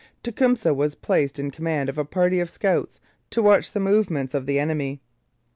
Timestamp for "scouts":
2.49-2.99